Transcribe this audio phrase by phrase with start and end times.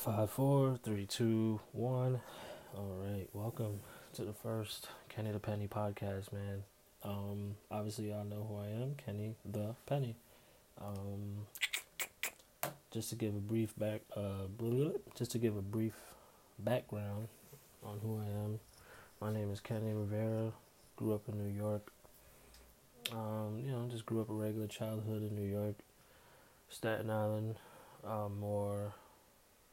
[0.00, 2.22] Five, four, three, two, one.
[2.74, 3.80] All right, welcome
[4.14, 6.62] to the first Kenny the Penny podcast, man.
[7.02, 10.16] Um, obviously y'all know who I am, Kenny the Penny.
[10.80, 11.44] Um,
[12.90, 14.46] just to give a brief back, uh,
[15.14, 15.96] just to give a brief
[16.58, 17.28] background
[17.84, 18.58] on who I am.
[19.20, 20.52] My name is Kenny Rivera.
[20.96, 21.92] Grew up in New York.
[23.12, 25.74] Um, you know, just grew up a regular childhood in New York,
[26.70, 27.56] Staten Island,
[28.02, 28.94] um, more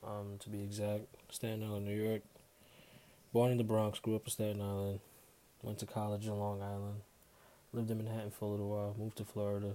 [0.03, 1.05] um, to be exact.
[1.31, 2.21] Staten Island, New York.
[3.33, 4.99] Born in the Bronx, grew up in Staten Island.
[5.61, 7.01] Went to college in Long Island.
[7.73, 8.95] Lived in Manhattan for a little while.
[8.97, 9.73] Moved to Florida.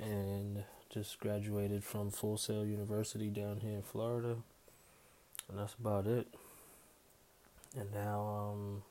[0.00, 4.36] And just graduated from Full Sail University down here in Florida.
[5.48, 6.26] And that's about it.
[7.78, 8.82] And now, um,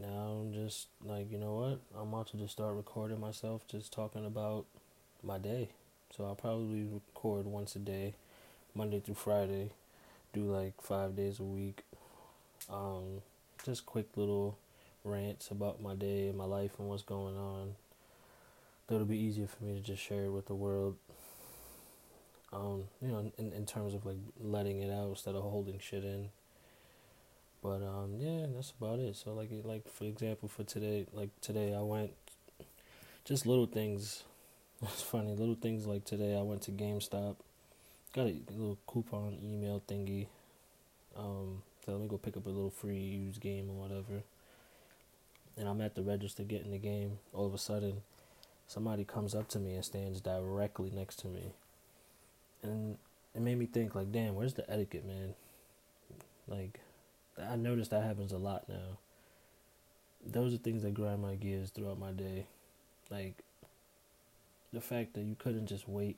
[0.00, 1.80] now I'm just like, you know what?
[2.00, 4.64] I'm about to just start recording myself, just talking about
[5.22, 5.68] my day.
[6.16, 8.14] So I'll probably record once a day,
[8.74, 9.70] Monday through Friday,
[10.34, 11.84] do like five days a week.
[12.70, 13.22] Um,
[13.64, 14.58] just quick little
[15.04, 17.76] rants about my day and my life and what's going on.
[18.88, 20.96] That'll be easier for me to just share it with the world.
[22.52, 26.04] Um, you know, in, in terms of like letting it out instead of holding shit
[26.04, 26.28] in.
[27.62, 29.16] But um, yeah, that's about it.
[29.16, 32.10] So like, like for example, for today, like today, I went
[33.24, 34.24] just little things
[34.82, 37.36] it's funny, little things like today I went to GameStop,
[38.14, 40.26] got a little coupon email thingy.
[41.16, 44.22] Um, so let me go pick up a little free used game or whatever.
[45.56, 47.18] And I'm at the register getting the game.
[47.32, 48.02] All of a sudden,
[48.66, 51.52] somebody comes up to me and stands directly next to me.
[52.62, 52.96] And
[53.34, 55.34] it made me think, like, damn, where's the etiquette, man?
[56.48, 56.80] Like,
[57.38, 58.98] I noticed that happens a lot now.
[60.24, 62.46] Those are things that grind my gears throughout my day.
[63.10, 63.42] Like,
[64.72, 66.16] the fact that you couldn't just wait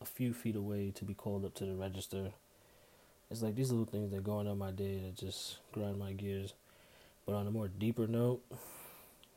[0.00, 2.32] a few feet away to be called up to the register.
[3.30, 6.12] It's like these little things that go on in my day that just grind my
[6.12, 6.54] gears.
[7.26, 8.40] But on a more deeper note,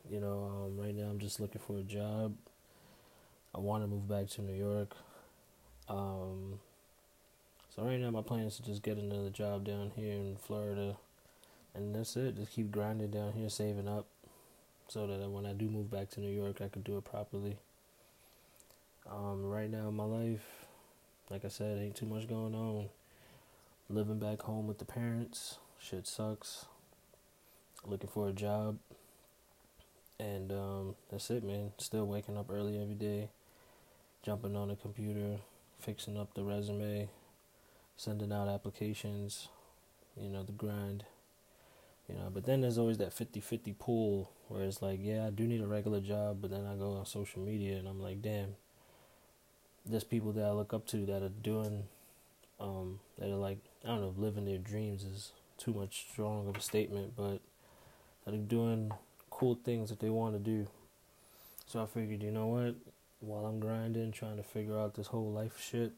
[0.10, 2.34] you know, um, right now I'm just looking for a job.
[3.54, 4.96] I want to move back to New York.
[5.90, 6.60] Um,
[7.76, 10.96] so right now my plan is to just get another job down here in Florida,
[11.76, 12.38] and that's it.
[12.38, 14.06] Just keep grinding down here, saving up,
[14.88, 17.58] so that when I do move back to New York, I can do it properly.
[19.10, 20.66] Um, right now in my life,
[21.30, 22.90] like I said, ain't too much going on.
[23.90, 26.66] Living back home with the parents, shit sucks.
[27.86, 28.78] Looking for a job.
[30.20, 31.72] And um, that's it, man.
[31.78, 33.30] Still waking up early every day,
[34.24, 35.38] jumping on the computer,
[35.80, 37.10] fixing up the resume,
[37.98, 39.50] sending out applications,
[40.16, 41.06] you know, the grind.
[42.08, 45.48] You know, but then there's always that 50-50 pool where it's like, yeah, I do
[45.48, 48.56] need a regular job, but then I go on social media and I'm like, damn,
[49.86, 51.84] there's people that I look up to that are doing,
[52.60, 56.56] um, that are like, I don't know living their dreams is too much strong of
[56.56, 57.40] a statement, but
[58.26, 58.92] that are doing
[59.30, 60.68] cool things that they want to do.
[61.66, 62.76] So I figured, you know what?
[63.20, 65.94] While I'm grinding, trying to figure out this whole life shit,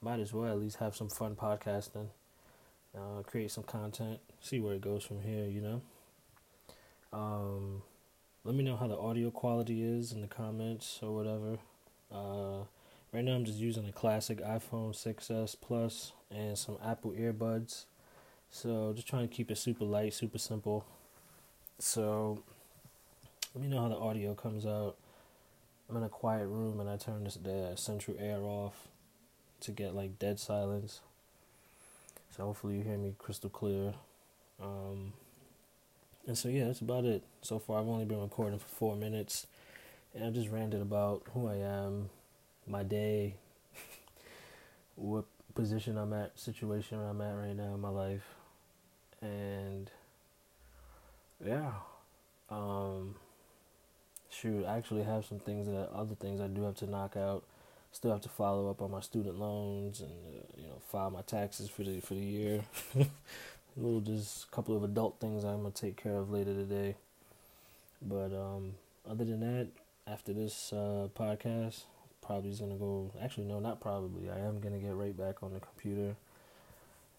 [0.00, 2.08] might as well at least have some fun podcasting,
[2.96, 5.82] uh, create some content, see where it goes from here, you know?
[7.12, 7.82] Um,
[8.44, 11.58] let me know how the audio quality is in the comments or whatever.
[12.10, 12.51] Uh,
[13.12, 17.84] right now, I'm just using a classic iPhone 6s Plus and some Apple earbuds.
[18.50, 20.84] So, just trying to keep it super light, super simple.
[21.78, 22.42] So,
[23.54, 24.96] let me know how the audio comes out.
[25.90, 28.88] I'm in a quiet room and I turn this the central air off
[29.60, 31.00] to get like dead silence.
[32.34, 33.92] So hopefully you hear me crystal clear.
[34.62, 35.12] Um,
[36.26, 37.22] and so yeah, that's about it.
[37.42, 39.46] So far, I've only been recording for four minutes
[40.14, 42.08] and I just ranted about who I am,
[42.66, 43.34] my day,
[44.96, 45.24] what
[45.54, 48.24] position I'm at, situation I'm at right now in my life,
[49.20, 49.90] and
[51.44, 51.72] yeah,
[52.50, 53.16] um,
[54.30, 57.44] shoot, I actually have some things that other things I do have to knock out.
[57.92, 61.20] Still have to follow up on my student loans and uh, you know file my
[61.22, 62.64] taxes for the for the year.
[62.96, 63.06] a
[63.76, 66.94] little just a couple of adult things I'm gonna take care of later today.
[68.00, 68.74] But um,
[69.08, 69.68] other than that,
[70.06, 71.82] after this uh, podcast,
[72.22, 73.10] probably is gonna go.
[73.22, 74.30] Actually, no, not probably.
[74.30, 76.16] I am gonna get right back on the computer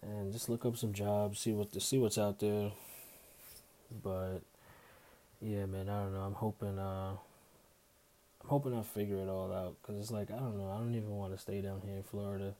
[0.02, 2.72] and just look up some jobs, see what to see what's out there.
[4.04, 4.40] But
[5.42, 6.22] yeah, man, I don't know.
[6.22, 6.80] I'm hoping.
[6.80, 7.16] Uh,
[8.42, 10.72] I'm hoping I figure it all out because it's like I don't know.
[10.72, 12.54] I don't even want to stay down here in Florida,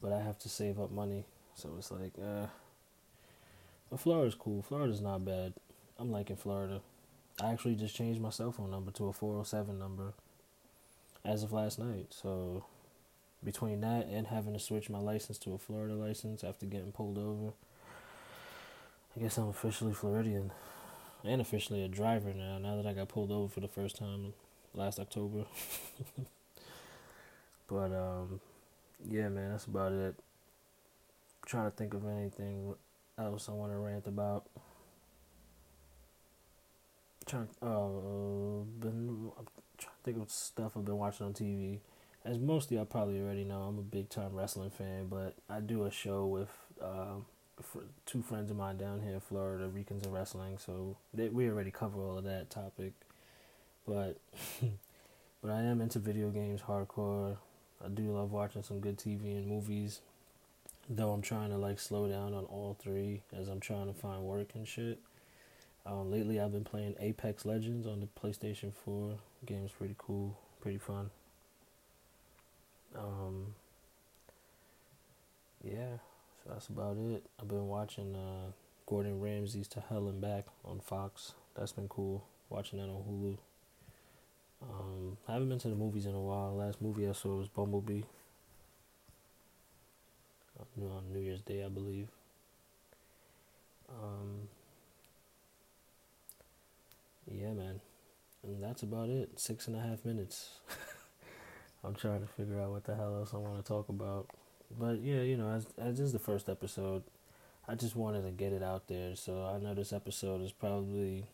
[0.00, 1.24] but I have to save up money.
[1.54, 2.46] So it's like, uh,
[3.90, 4.62] but Florida's cool.
[4.62, 5.54] Florida's not bad.
[5.98, 6.80] I'm liking Florida.
[7.40, 10.12] I actually just changed my cell phone number to a 407 number
[11.26, 12.06] as of last night.
[12.10, 12.64] So,
[13.44, 17.18] between that and having to switch my license to a Florida license after getting pulled
[17.18, 17.52] over,
[19.16, 20.52] I guess I'm officially Floridian
[21.24, 22.58] and officially a driver now.
[22.58, 24.34] Now that I got pulled over for the first time
[24.74, 25.44] last October.
[27.68, 28.40] but um,
[29.08, 30.14] yeah, man, that's about it.
[30.16, 32.74] I'm trying to think of anything
[33.18, 34.46] else I want to rant about.
[37.26, 39.46] Trying, uh, been I'm
[39.78, 41.80] trying to think of stuff I've been watching on TV.
[42.24, 45.58] As most of y'all probably already know, I'm a big time wrestling fan, but I
[45.58, 46.50] do a show with
[46.80, 47.16] uh,
[48.04, 50.58] two friends of mine down here in Florida, Ricans of Wrestling.
[50.58, 52.92] So they, we already cover all of that topic,
[53.88, 54.18] but
[55.42, 57.38] but I am into video games hardcore.
[57.84, 60.00] I do love watching some good TV and movies.
[60.88, 64.22] Though I'm trying to like slow down on all three as I'm trying to find
[64.22, 65.00] work and shit.
[65.86, 69.12] Um, lately I've been playing Apex Legends on the PlayStation 4.
[69.46, 71.10] Game's pretty cool, pretty fun.
[72.96, 73.54] Um,
[75.62, 75.98] yeah,
[76.42, 77.22] so that's about it.
[77.40, 78.50] I've been watching uh,
[78.86, 81.34] Gordon Ramsay's To Hell and Back on Fox.
[81.56, 82.24] That's been cool.
[82.48, 83.38] Watching that on Hulu.
[84.62, 86.56] Um, I haven't been to the movies in a while.
[86.56, 88.02] Last movie I saw was Bumblebee.
[90.80, 92.08] On New Year's Day, I believe.
[93.88, 94.48] Um,
[97.30, 97.80] yeah, man.
[98.42, 99.38] And that's about it.
[99.38, 100.60] Six and a half minutes.
[101.84, 104.28] I'm trying to figure out what the hell else I want to talk about.
[104.78, 107.02] But yeah, you know, as, as this is the first episode,
[107.68, 109.14] I just wanted to get it out there.
[109.16, 111.24] So I know this episode is probably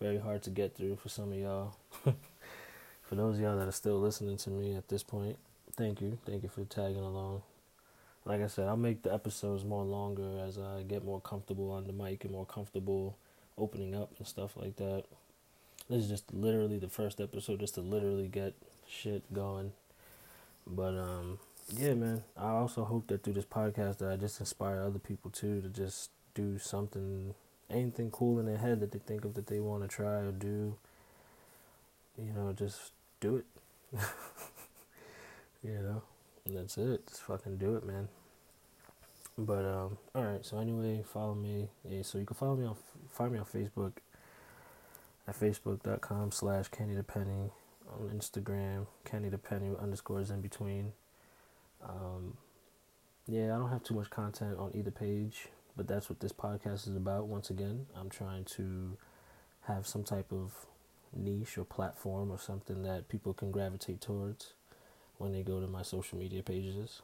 [0.00, 1.76] very hard to get through for some of y'all.
[3.02, 5.36] for those of y'all that are still listening to me at this point,
[5.76, 6.18] thank you.
[6.26, 7.42] Thank you for tagging along.
[8.24, 11.86] Like I said, I'll make the episodes more longer as I get more comfortable on
[11.86, 13.16] the mic and more comfortable
[13.56, 15.04] opening up and stuff like that.
[15.88, 18.54] This is just literally the first episode just to literally get
[18.88, 19.72] shit going.
[20.66, 21.38] But um
[21.76, 22.22] yeah, man.
[22.36, 25.68] I also hope that through this podcast that I just inspire other people too to
[25.68, 27.34] just do something
[27.70, 30.32] anything cool in their head that they think of that they want to try or
[30.32, 30.76] do.
[32.18, 33.44] You know, just do it.
[35.62, 36.02] you know,
[36.44, 37.06] and that's it.
[37.06, 38.08] Just fucking do it, man.
[39.38, 40.44] But um, all right.
[40.44, 41.68] So anyway, follow me.
[41.88, 42.76] Yeah, so you can follow me on
[43.10, 43.92] find me on Facebook
[45.28, 47.50] at facebook.com slash Kenny the Penny
[47.88, 50.92] on Instagram Kenny the Penny underscores in between.
[51.86, 52.36] Um,
[53.26, 56.88] yeah, I don't have too much content on either page, but that's what this podcast
[56.88, 57.26] is about.
[57.26, 58.96] Once again, I'm trying to
[59.62, 60.66] have some type of
[61.14, 64.52] niche or platform or something that people can gravitate towards
[65.18, 67.02] when they go to my social media pages.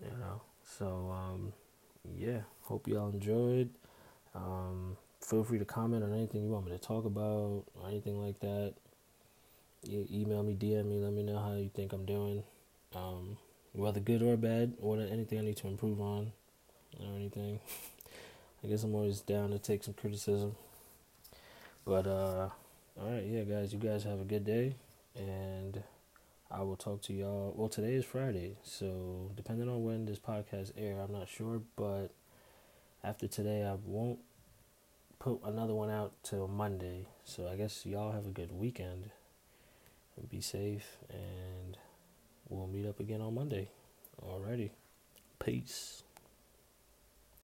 [0.00, 1.52] You know, so um,
[2.16, 3.70] yeah, hope y'all enjoyed.
[4.34, 8.20] Um, feel free to comment on anything you want me to talk about or anything
[8.20, 8.74] like that.
[9.84, 12.44] You email me, DM me, let me know how you think I'm doing,
[12.94, 13.36] um,
[13.72, 16.32] whether good or bad, or anything I need to improve on
[17.00, 17.58] or anything.
[18.64, 20.54] I guess I'm always down to take some criticism.
[21.84, 22.50] But uh
[23.00, 24.74] all right, yeah, guys, you guys have a good day,
[25.16, 25.82] and
[26.50, 27.54] I will talk to y'all.
[27.56, 32.08] Well, today is Friday, so depending on when this podcast air, I'm not sure, but
[33.02, 34.18] after today, I won't
[35.22, 37.06] put another one out till Monday.
[37.24, 39.10] So I guess y'all have a good weekend,
[40.28, 41.78] be safe, and
[42.48, 43.68] we'll meet up again on Monday.
[44.20, 44.70] Alrighty,
[45.38, 46.02] peace.